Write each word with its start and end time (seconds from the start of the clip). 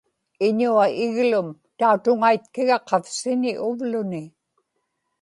iñua 0.47 0.85
iglum 1.07 1.49
tautuŋaitkiga 1.79 2.77
qavsiñi 2.87 3.51
uvluni 3.67 4.23